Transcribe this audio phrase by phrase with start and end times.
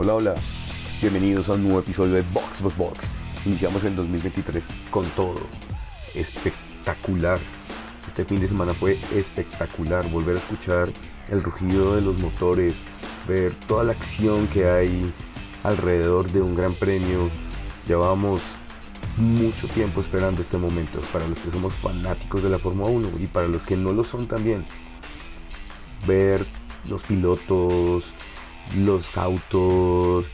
[0.00, 0.34] Hola, hola.
[1.00, 3.10] Bienvenidos a un nuevo episodio de Box Box Box.
[3.44, 5.40] Iniciamos el 2023 con todo.
[6.14, 7.40] Espectacular.
[8.06, 10.08] Este fin de semana fue espectacular.
[10.08, 10.92] Volver a escuchar
[11.30, 12.84] el rugido de los motores,
[13.26, 15.12] ver toda la acción que hay
[15.64, 17.28] alrededor de un gran premio.
[17.88, 18.42] Llevamos
[19.16, 23.26] mucho tiempo esperando este momento para los que somos fanáticos de la Fórmula 1 y
[23.26, 24.64] para los que no lo son también.
[26.06, 26.46] Ver
[26.88, 28.14] los pilotos,
[28.76, 30.26] los autos,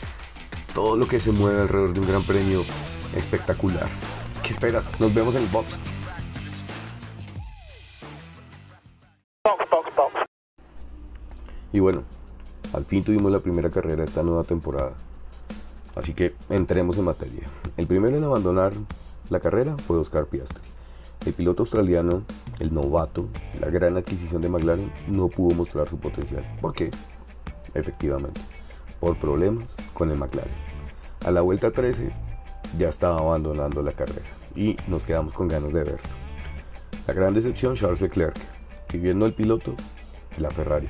[0.74, 2.62] todo lo que se mueve alrededor de un gran premio
[3.14, 3.88] espectacular.
[4.42, 4.84] ¿Qué esperas?
[5.00, 5.78] Nos vemos en el box.
[11.72, 12.04] Y bueno,
[12.72, 14.94] al fin tuvimos la primera carrera de esta nueva temporada.
[15.96, 17.42] Así que entremos en materia.
[17.76, 18.72] El primero en abandonar
[19.30, 20.62] la carrera fue Oscar Piastri.
[21.26, 22.22] El piloto australiano,
[22.60, 26.44] el novato, la gran adquisición de McLaren, no pudo mostrar su potencial.
[26.60, 26.90] ¿Por qué?
[27.74, 28.40] Efectivamente,
[29.00, 30.52] por problemas con el McLaren.
[31.24, 32.10] A la vuelta 13
[32.78, 36.08] ya estaba abandonando la carrera y nos quedamos con ganas de verlo.
[37.06, 38.36] La gran decepción, Charles Leclerc,
[38.90, 39.74] si bien no el piloto,
[40.38, 40.88] la Ferrari.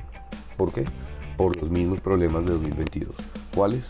[0.57, 0.85] ¿Por qué?
[1.37, 3.13] Por los mismos problemas de 2022.
[3.53, 3.89] ¿Cuáles?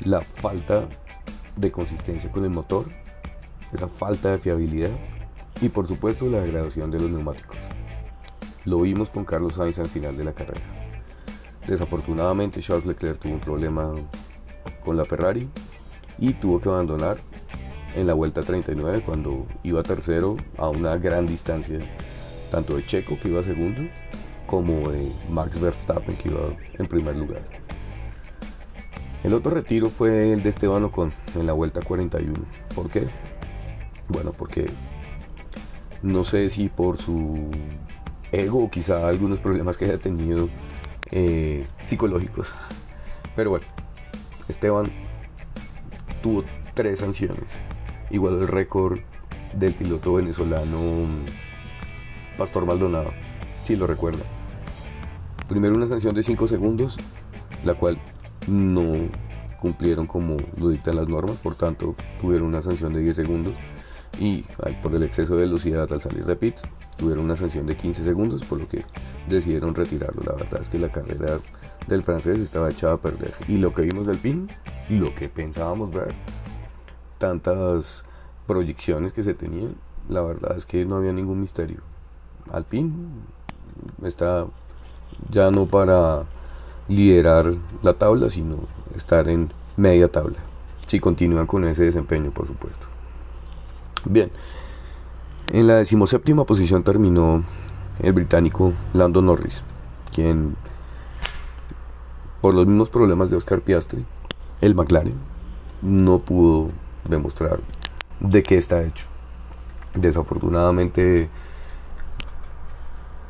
[0.00, 0.88] La falta
[1.56, 2.86] de consistencia con el motor,
[3.72, 4.90] esa falta de fiabilidad
[5.60, 7.56] y por supuesto la degradación de los neumáticos.
[8.66, 10.60] Lo vimos con Carlos Sainz al final de la carrera.
[11.68, 13.94] Desafortunadamente Charles Leclerc tuvo un problema
[14.84, 15.48] con la Ferrari
[16.18, 17.18] y tuvo que abandonar
[17.94, 21.78] en la vuelta 39 cuando iba tercero a una gran distancia
[22.50, 23.82] tanto de Checo que iba segundo
[24.46, 26.40] como de Max Verstappen que iba
[26.76, 27.42] en primer lugar.
[29.22, 32.34] El otro retiro fue el de Esteban Ocon en la vuelta 41.
[32.74, 33.06] ¿Por qué?
[34.08, 34.68] Bueno, porque
[36.02, 37.50] no sé si por su
[38.32, 40.48] ego quizá algunos problemas que haya tenido
[41.10, 42.54] eh, psicológicos.
[43.34, 43.66] Pero bueno,
[44.48, 44.90] Esteban
[46.22, 47.58] tuvo tres sanciones.
[48.10, 49.00] Igual el récord
[49.54, 50.78] del piloto venezolano
[52.36, 53.12] Pastor Maldonado,
[53.64, 54.24] si lo recuerda.
[55.48, 56.98] Primero una sanción de 5 segundos,
[57.64, 57.98] la cual
[58.46, 59.08] no
[59.60, 63.54] cumplieron como lo dictan las normas, por tanto tuvieron una sanción de 10 segundos
[64.18, 64.44] y
[64.82, 66.62] por el exceso de velocidad al salir de pits
[66.96, 68.84] tuvieron una sanción de 15 segundos, por lo que
[69.28, 70.22] decidieron retirarlo.
[70.24, 71.38] La verdad es que la carrera
[71.86, 73.32] del francés estaba echada a perder.
[73.48, 74.48] Y lo que vimos del PIN,
[74.88, 76.14] lo que pensábamos ver,
[77.18, 78.04] tantas
[78.46, 79.74] proyecciones que se tenían,
[80.08, 81.80] la verdad es que no había ningún misterio.
[82.52, 82.92] Alpine
[84.02, 84.46] está
[85.30, 86.24] ya no para
[86.88, 88.56] liderar la tabla, sino
[88.94, 90.38] estar en media tabla.
[90.86, 92.86] Si continúan con ese desempeño, por supuesto.
[94.04, 94.30] Bien,
[95.52, 97.42] en la decimoséptima posición terminó
[98.00, 99.62] el británico Lando Norris,
[100.14, 100.56] quien,
[102.40, 104.04] por los mismos problemas de Oscar Piastri,
[104.60, 105.14] el McLaren
[105.82, 106.70] no pudo
[107.08, 107.60] demostrar
[108.20, 109.06] de qué está hecho.
[109.94, 111.30] Desafortunadamente,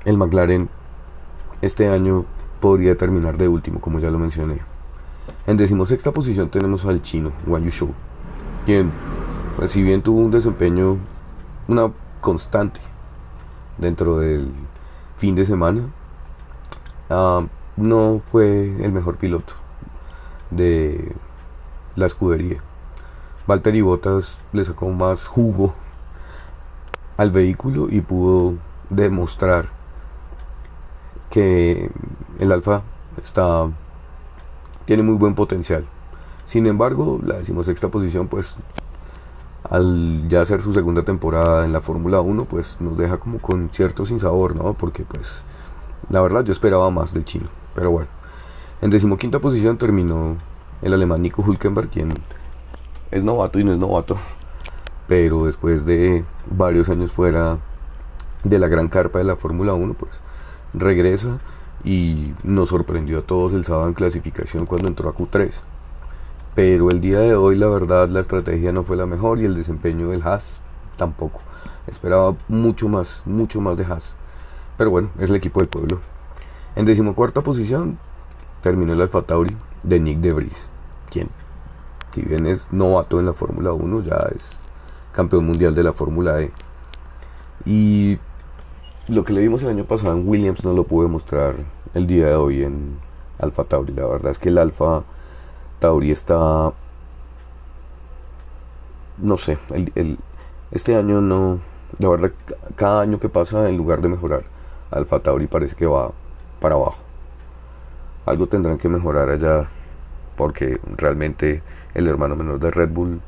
[0.05, 0.69] el McLaren
[1.62, 2.25] este año
[2.60, 4.59] podría terminar de último, como ya lo mencioné.
[5.47, 7.91] En decimosexta posición tenemos al chino, Wang Yushu,
[8.65, 8.93] quien,
[9.56, 10.97] pues, si bien tuvo un desempeño,
[11.69, 12.81] una constante
[13.78, 14.53] dentro del
[15.16, 15.82] fin de semana,
[17.10, 17.47] ah,
[17.77, 19.54] no fue el mejor piloto
[20.50, 21.15] de
[21.94, 22.59] la escudería.
[23.47, 25.75] Valtteri Bottas le sacó más jugo
[27.16, 28.55] al vehículo y pudo
[28.91, 29.66] demostrar
[31.31, 31.91] que
[32.38, 32.82] el Alfa
[33.22, 33.69] está
[34.87, 35.84] tiene muy buen potencial.
[36.44, 38.56] Sin embargo, la decimosexta posición, pues,
[39.71, 43.71] al ya hacer su segunda temporada en la Fórmula 1, pues nos deja como con
[43.71, 44.75] cierto sinsabor, ¿no?
[44.75, 45.43] Porque, pues,
[46.10, 47.47] la verdad yo esperaba más del chino.
[47.75, 48.09] Pero bueno,
[48.82, 50.37] en decimoquinta posición terminó
[50.82, 52.15] el alemán Nico Hülkenberg, quien
[53.10, 54.16] es novato y no es novato,
[55.06, 57.58] pero después de varios años fuera
[58.44, 60.20] de la gran carpa de la Fórmula 1, pues
[60.75, 61.38] regresa
[61.85, 65.61] y nos sorprendió a todos el sábado en clasificación cuando entró a Q3.
[66.56, 69.55] Pero el día de hoy la verdad la estrategia no fue la mejor y el
[69.55, 70.62] desempeño del Haas
[70.97, 71.43] tampoco.
[71.87, 74.14] Esperaba mucho más, mucho más de Haas.
[74.79, 76.00] Pero bueno, es el equipo del pueblo.
[76.75, 77.99] En decimocuarta posición
[78.62, 80.70] terminó el Alfa Tauri de Nick De Vries,
[81.11, 81.29] quien,
[82.14, 84.56] si bien es novato en la Fórmula 1, ya es
[85.12, 86.52] campeón mundial de la Fórmula E.
[87.67, 88.19] Y
[89.09, 91.55] lo que le vimos el año pasado en Williams no lo pude mostrar
[91.93, 92.99] el día de hoy en
[93.38, 93.93] Alfa Tauri.
[93.93, 95.05] La verdad es que el Alfa
[95.78, 96.73] Tauri está.
[99.19, 100.19] No sé, el,
[100.70, 101.58] este año no.
[101.99, 102.32] La verdad,
[102.75, 104.44] cada año que pasa, en lugar de mejorar,
[104.90, 106.12] Alfa Tauri parece que va
[106.61, 107.02] para abajo.
[108.26, 109.69] algo tendrán que mejorar allá
[110.37, 111.62] porque realmente
[111.94, 113.20] el hermano menor de Red Bull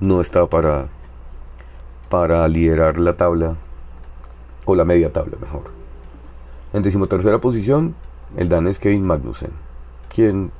[0.00, 0.88] no está para
[2.08, 3.56] para liderar la tabla
[4.66, 5.64] o la media tabla mejor.
[6.72, 7.94] En decimotercera posición,
[8.36, 9.52] el danés Kevin Magnussen,
[10.12, 10.52] quien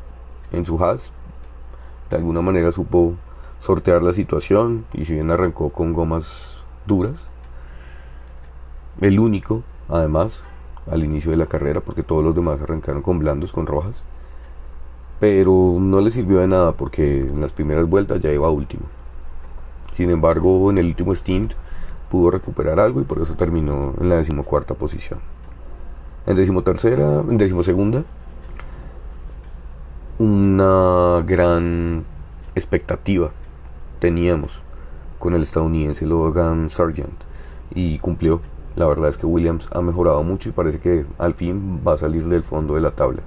[0.53, 3.15] en su de alguna manera supo
[3.61, 7.25] sortear la situación y si bien arrancó con gomas duras,
[9.01, 10.43] el único, además,
[10.91, 14.03] al inicio de la carrera, porque todos los demás arrancaron con blandos, con rojas,
[15.21, 18.83] pero no le sirvió de nada porque en las primeras vueltas ya iba último.
[19.93, 21.53] Sin embargo, en el último stint
[22.09, 25.21] pudo recuperar algo y por eso terminó en la decimocuarta posición.
[26.27, 28.05] En decimotercera, en decimosegunda,
[30.21, 32.05] una gran
[32.55, 33.31] expectativa
[34.01, 34.61] teníamos
[35.19, 37.19] con el estadounidense Logan Sargent
[37.75, 38.43] y cumplió.
[38.77, 41.97] La verdad es que Williams ha mejorado mucho y parece que al fin va a
[41.97, 43.23] salir del fondo de la tabla.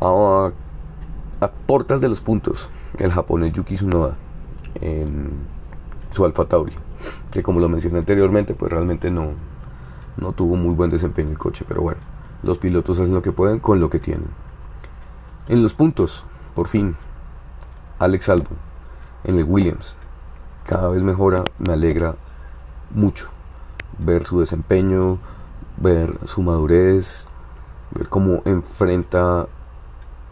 [0.00, 0.52] A,
[1.66, 2.70] portas de los puntos,
[3.00, 4.16] el japonés Yuki Tsunoda
[4.80, 5.30] en
[6.12, 6.72] su Alfa Tauri,
[7.32, 9.30] que como lo mencioné anteriormente, pues realmente no,
[10.18, 12.00] no tuvo muy buen desempeño el coche, pero bueno,
[12.44, 14.47] los pilotos hacen lo que pueden con lo que tienen.
[15.48, 16.94] En los puntos, por fin,
[17.98, 18.58] Alex Albon
[19.24, 19.94] en el Williams.
[20.66, 22.16] Cada vez mejora, me alegra
[22.90, 23.30] mucho
[23.98, 25.18] ver su desempeño,
[25.78, 27.26] ver su madurez,
[27.92, 29.46] ver cómo enfrenta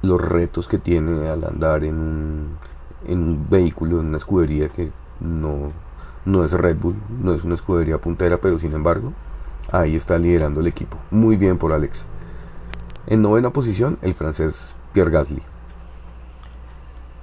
[0.03, 2.59] los retos que tiene al andar en un,
[3.07, 5.73] en un vehículo, en una escudería que no,
[6.27, 9.15] no es Red Bull, no es una escudería puntera, pero sin embargo,
[9.73, 10.99] ahí está liderando el equipo.
[11.11, 12.05] Muy bien por Alex.
[13.07, 15.43] En novena posición, el francés Pierre Gasly.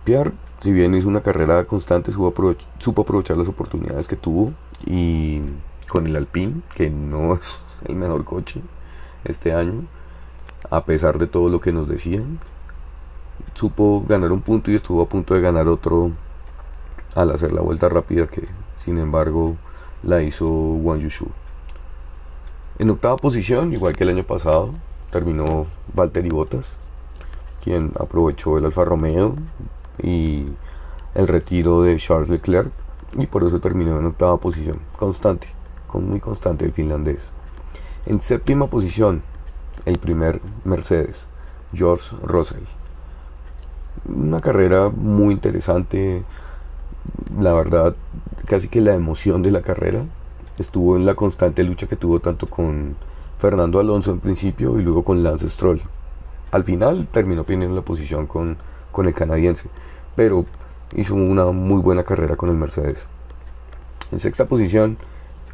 [0.03, 2.27] Pierre, si bien hizo una carrera constante, supo,
[3.01, 4.53] aprovechar las oportunidades que tuvo
[4.85, 5.41] y
[5.89, 8.61] con el Alpine, que no es el mejor coche
[9.23, 9.87] este año,
[10.69, 12.37] a pesar de todo lo que nos decían,
[13.55, 16.11] supo ganar un punto y estuvo a punto de ganar otro
[17.15, 19.57] al hacer la vuelta rápida que sin embargo
[20.03, 21.25] la hizo Wang Yushu.
[22.77, 24.75] En octava posición, igual que el año pasado,
[25.09, 25.65] terminó
[25.95, 26.77] Valtteri Bottas
[27.63, 29.36] quien aprovechó el Alfa Romeo
[30.01, 30.45] y
[31.15, 32.71] el retiro de Charles Leclerc
[33.18, 35.48] y por eso terminó en octava posición, constante,
[35.88, 37.31] con muy constante el finlandés.
[38.06, 39.24] En séptima posición,
[39.86, 41.27] el primer Mercedes,
[41.71, 42.63] George Russell.
[44.09, 46.24] Una carrera muy interesante,
[47.39, 47.95] la verdad,
[48.45, 50.06] casi que la emoción de la carrera
[50.57, 52.98] estuvo en la constante lucha que tuvo tanto con
[53.39, 55.81] Fernando Alonso en principio y luego con Lance Stroll
[56.53, 58.57] al final terminó teniendo la posición con,
[58.91, 59.69] con el canadiense,
[60.15, 60.45] pero
[60.95, 63.07] hizo una muy buena carrera con el Mercedes.
[64.11, 64.97] En sexta posición,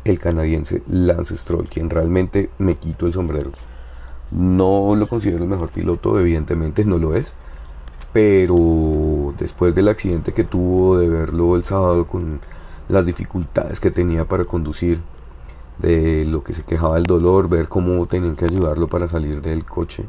[0.03, 3.51] el canadiense Lance Stroll, quien realmente me quito el sombrero.
[4.31, 7.33] No lo considero el mejor piloto, evidentemente no lo es,
[8.11, 12.41] pero después del accidente que tuvo de verlo el sábado con
[12.89, 14.99] las dificultades que tenía para conducir,
[15.77, 19.63] de lo que se quejaba el dolor, ver cómo tenían que ayudarlo para salir del
[19.63, 20.03] coche,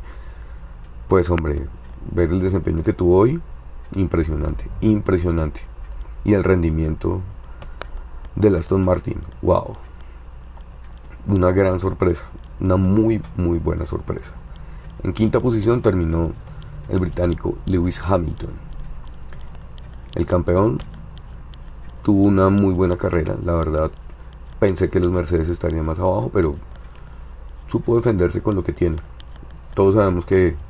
[1.11, 1.67] pues hombre,
[2.13, 3.41] ver el desempeño que tuvo hoy,
[3.97, 5.63] impresionante, impresionante.
[6.23, 7.21] Y el rendimiento
[8.37, 9.75] del Aston Martin, wow.
[11.27, 12.23] Una gran sorpresa,
[12.61, 14.35] una muy, muy buena sorpresa.
[15.03, 16.31] En quinta posición terminó
[16.89, 18.53] el británico Lewis Hamilton.
[20.15, 20.79] El campeón
[22.05, 23.91] tuvo una muy buena carrera, la verdad.
[24.61, 26.55] Pensé que los Mercedes estarían más abajo, pero
[27.67, 28.99] supo defenderse con lo que tiene.
[29.75, 30.70] Todos sabemos que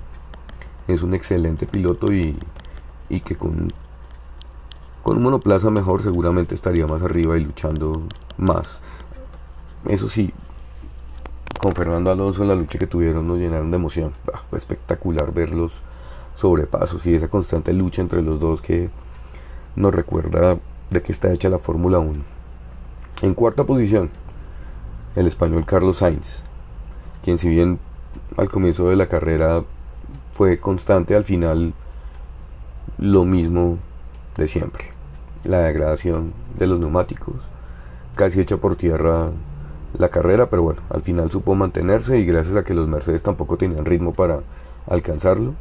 [0.93, 2.37] es un excelente piloto y,
[3.25, 3.73] que con,
[5.03, 8.03] con un monoplaza mejor seguramente estaría más arriba y luchando
[8.37, 8.81] más.
[9.87, 10.33] Eso sí,
[11.59, 14.13] con Fernando Alonso la lucha que tuvieron nos llenaron de emoción.
[14.49, 15.83] Fue espectacular ver los
[16.35, 18.91] sobrepasos y esa constante lucha entre los dos que
[19.77, 20.59] nos recuerda
[20.91, 22.23] de que está hecha la Fórmula 1.
[23.23, 24.11] En cuarta posición,
[25.17, 26.43] el español Carlos Sainz,
[27.23, 27.79] quien si bien
[28.37, 29.63] al comienzo de la carrera
[30.41, 31.75] fue constante al final
[32.97, 33.77] lo mismo
[34.39, 34.85] de siempre.
[35.45, 37.43] La degradación de los neumáticos,
[38.15, 39.33] casi hecha por tierra
[39.99, 43.59] la carrera, pero bueno, al final supo mantenerse y gracias a que los Mercedes tampoco
[43.59, 44.41] tenían ritmo para
[44.87, 45.53] alcanzarlo,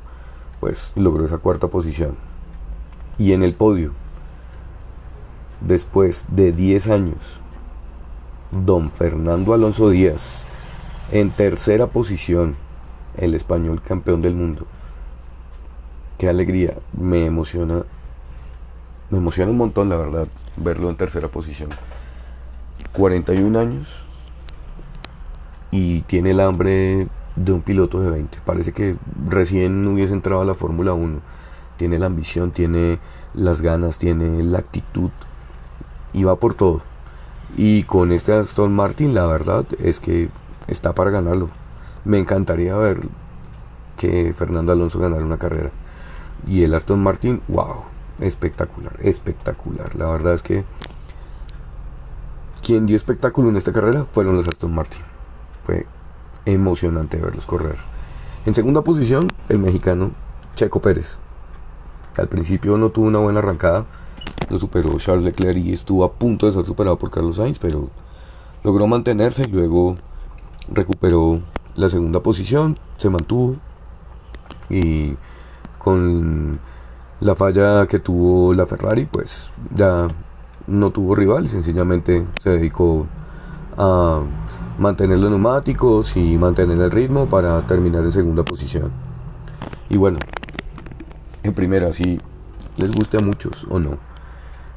[0.62, 2.16] pues logró esa cuarta posición.
[3.18, 3.92] Y en el podio,
[5.60, 7.42] después de 10 años,
[8.52, 10.46] don Fernando Alonso Díaz,
[11.12, 12.56] en tercera posición,
[13.18, 14.66] el español campeón del mundo.
[16.18, 17.84] Qué alegría, me emociona,
[19.10, 21.70] me emociona un montón la verdad verlo en tercera posición.
[22.94, 24.06] 41 años
[25.72, 28.40] y tiene el hambre de un piloto de 20.
[28.46, 31.20] Parece que recién hubiese entrado a la Fórmula 1.
[31.78, 33.00] Tiene la ambición, tiene
[33.34, 35.12] las ganas, tiene la actitud
[36.14, 36.82] y va por todo.
[37.58, 40.30] Y con este Aston Martin, la verdad es que
[40.68, 41.50] está para ganarlo.
[42.06, 43.02] Me encantaría ver
[43.98, 45.72] que Fernando Alonso ganara una carrera.
[46.48, 47.84] Y el Aston Martin, wow,
[48.20, 49.96] espectacular, espectacular.
[49.96, 50.64] La verdad es que
[52.64, 55.02] quien dio espectáculo en esta carrera fueron los Aston Martin.
[55.64, 55.86] Fue
[56.46, 57.78] emocionante verlos correr.
[58.46, 60.12] En segunda posición, el mexicano
[60.56, 61.20] Checo Pérez.
[62.18, 63.86] Al principio no tuvo una buena arrancada,
[64.50, 67.90] lo superó Charles Leclerc y estuvo a punto de ser superado por Carlos Sainz, pero
[68.64, 69.98] logró mantenerse y luego
[70.72, 71.40] recuperó
[71.80, 73.56] la segunda posición, se mantuvo
[74.70, 75.16] y
[75.78, 76.60] con
[77.22, 80.10] la falla que tuvo la Ferrari, pues ya
[80.68, 83.08] no tuvo rival, sencillamente se dedicó
[83.78, 84.22] a
[84.78, 88.92] mantener los neumáticos y mantener el ritmo para terminar en segunda posición.
[89.90, 90.20] Y bueno,
[91.44, 92.20] en primera, si
[92.76, 93.98] les guste a muchos o no,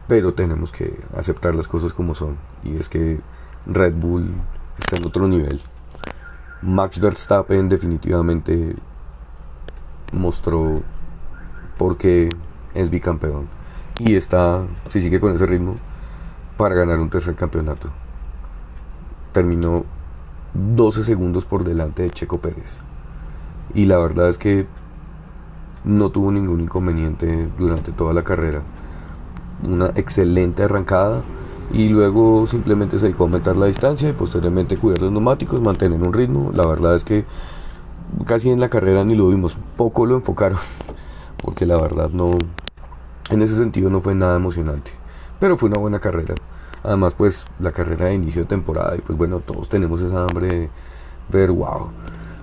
[0.07, 2.37] pero tenemos que aceptar las cosas como son.
[2.63, 3.21] Y es que
[3.67, 4.31] Red Bull
[4.79, 5.61] está en otro nivel.
[6.63, 8.77] Max Verstappen definitivamente
[10.13, 10.83] mostró
[11.77, 12.31] por qué
[12.75, 13.49] es bicampeón.
[13.99, 15.75] Y está, si sigue con ese ritmo,
[16.57, 17.89] para ganar un tercer campeonato.
[19.33, 19.85] Terminó
[20.55, 22.77] 12 segundos por delante de Checo Pérez.
[23.75, 24.67] Y la verdad es que
[25.85, 28.63] no tuvo ningún inconveniente durante toda la carrera.
[29.67, 31.25] Una excelente arrancada
[31.73, 36.03] y luego simplemente se dedicó a aumentar la distancia y posteriormente cuidar los neumáticos, mantener
[36.03, 36.53] un ritmo.
[36.55, 37.25] La verdad es que
[38.27, 40.59] casi en la carrera ni lo vimos, poco lo enfocaron,
[41.43, 42.37] porque la verdad no,
[43.31, 44.93] en ese sentido no fue nada emocionante,
[45.41, 46.35] pero fue una buena carrera.
[46.85, 50.49] Además, pues la carrera de inicio de temporada y pues bueno, todos tenemos esa hambre
[50.49, 50.71] de
[51.31, 51.89] ver, wow,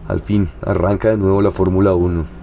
[0.08, 2.39] al fin arranca de nuevo la Fórmula 1.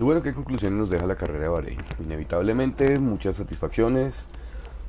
[0.00, 1.84] Y bueno, ¿qué conclusiones nos deja la carrera de Bahrein?
[2.02, 4.28] Inevitablemente muchas satisfacciones,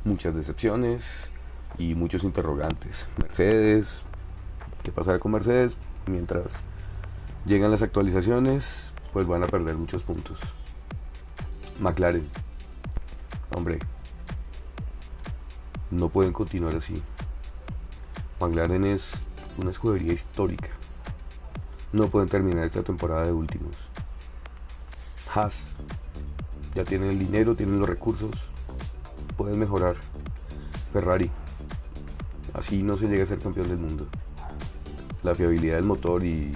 [0.05, 1.29] muchas decepciones
[1.77, 3.09] y muchos interrogantes.
[3.21, 4.03] Mercedes,
[4.83, 5.75] ¿qué pasará con Mercedes?
[6.05, 6.53] Mientras
[7.45, 10.39] llegan las actualizaciones, pues van a perder muchos puntos.
[11.81, 12.29] McLaren,
[13.53, 13.79] hombre,
[15.89, 17.03] no pueden continuar así.
[18.39, 19.11] McLaren es
[19.57, 20.69] una escudería histórica.
[21.91, 23.75] No pueden terminar esta temporada de últimos.
[25.33, 25.67] Haas.
[26.75, 28.31] Ya tienen el dinero, tienen los recursos,
[29.37, 29.95] pueden mejorar.
[30.91, 31.31] Ferrari.
[32.53, 34.07] Así no se llega a ser campeón del mundo.
[35.23, 36.51] La fiabilidad del motor y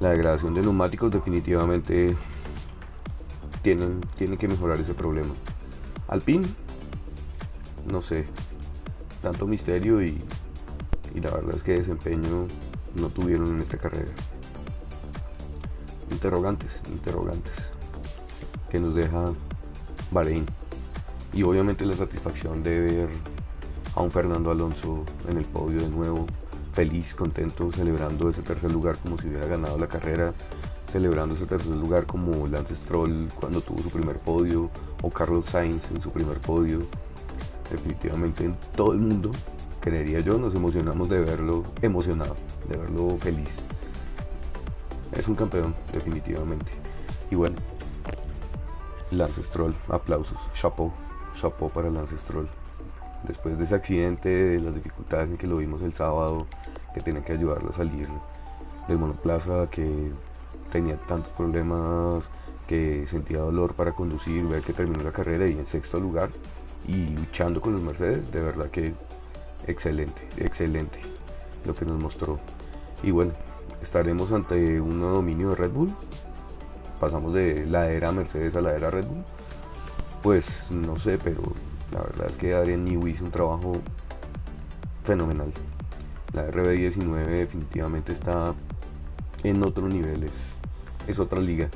[0.00, 2.16] la degradación de neumáticos definitivamente
[3.62, 5.34] tienen, tienen que mejorar ese problema.
[6.08, 6.46] Alpine,
[7.90, 8.26] no sé,
[9.22, 10.18] tanto misterio y,
[11.14, 12.46] y la verdad es que desempeño
[12.94, 14.10] no tuvieron en esta carrera
[16.10, 17.70] interrogantes, interrogantes
[18.70, 19.32] que nos deja
[20.10, 20.44] Bahrein.
[21.32, 23.08] Y obviamente la satisfacción de ver
[23.94, 26.26] a un Fernando Alonso en el podio de nuevo,
[26.72, 30.32] feliz, contento, celebrando ese tercer lugar como si hubiera ganado la carrera,
[30.90, 34.70] celebrando ese tercer lugar como Lance Stroll cuando tuvo su primer podio,
[35.02, 36.86] o Carlos Sainz en su primer podio.
[37.70, 39.32] Definitivamente en todo el mundo,
[39.80, 42.36] creería yo, nos emocionamos de verlo emocionado,
[42.68, 43.60] de verlo feliz
[45.18, 46.72] es un campeón, definitivamente.
[47.30, 47.56] Y bueno,
[49.10, 50.92] Lance Stroll, aplausos, chapeau,
[51.32, 52.48] chapeau para Lance Stroll.
[53.26, 56.46] Después de ese accidente, de las dificultades en que lo vimos el sábado,
[56.94, 58.08] que tenía que ayudarlo a salir
[58.88, 60.10] del monoplaza, que
[60.70, 62.30] tenía tantos problemas,
[62.66, 66.30] que sentía dolor para conducir, ver que terminó la carrera y en sexto lugar
[66.86, 68.94] y luchando con los Mercedes, de verdad que
[69.66, 71.00] excelente, excelente
[71.64, 72.38] lo que nos mostró.
[73.02, 73.32] Y bueno,
[73.82, 75.94] estaremos ante un dominio de Red Bull.
[77.00, 79.24] Pasamos de la era Mercedes a la era Red Bull.
[80.22, 81.42] Pues no sé, pero
[81.92, 83.74] la verdad es que Adrian Newey hizo un trabajo
[85.04, 85.52] fenomenal.
[86.32, 88.54] La RB19 definitivamente está
[89.44, 90.56] en otro nivel, es,
[91.06, 91.68] es otra liga.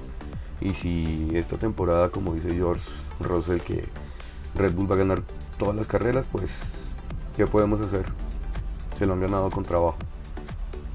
[0.60, 2.88] Y si esta temporada, como dice George
[3.20, 3.84] Russell, que
[4.54, 5.22] Red Bull va a ganar
[5.58, 6.60] todas las carreras, pues
[7.36, 8.04] ¿qué podemos hacer?
[8.98, 9.96] Se lo han ganado con trabajo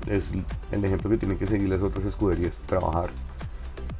[0.07, 0.31] es
[0.71, 3.09] el ejemplo que tienen que seguir las otras escuderías, trabajar,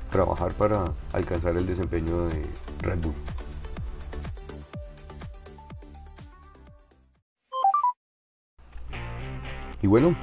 [0.09, 2.45] trabajar para alcanzar el desempeño de
[2.81, 3.13] Red Bull.
[9.81, 10.15] Y bueno,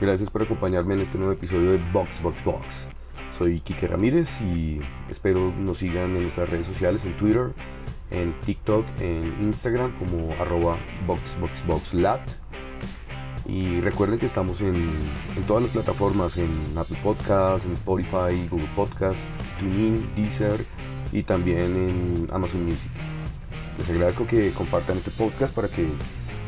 [0.00, 2.88] gracias por acompañarme en este nuevo episodio de Box Box Box.
[3.32, 7.52] Soy Kike Ramírez y espero nos sigan en nuestras redes sociales, en Twitter,
[8.10, 12.20] en TikTok, en Instagram como arroba boxboxboxlat.
[13.46, 14.90] Y recuerden que estamos en,
[15.46, 19.24] todas las plataformas, en Apple Podcasts, en Spotify, Google Podcasts,
[19.58, 20.64] TuneIn, Deezer
[21.12, 22.90] y también en Amazon Music.
[23.78, 25.86] Les agradezco que compartan este podcast para que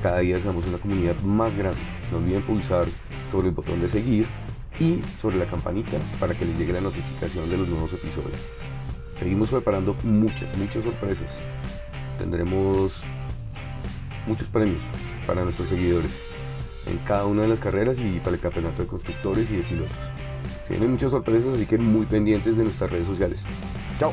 [0.02, 1.80] cada día seamos una comunidad más grande.
[2.12, 2.86] No olviden pulsar
[3.30, 4.26] sobre el botón de seguir
[4.78, 8.40] y sobre la campanita para que les llegue la notificación de los nuevos episodios.
[9.18, 11.38] Seguimos preparando muchas, muchas sorpresas.
[12.18, 13.02] Tendremos
[14.26, 14.80] muchos premios
[15.26, 16.33] para nuestros seguidores
[16.86, 20.12] en cada una de las carreras y para el campeonato de constructores y de pilotos.
[20.64, 23.44] Se vienen muchas sorpresas, así que muy pendientes de nuestras redes sociales.
[23.98, 24.12] ¡Chao!